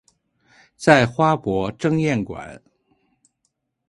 [0.75, 2.59] 在花博争艷馆